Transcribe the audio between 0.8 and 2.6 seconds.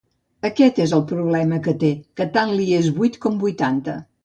és el problema que té, que tant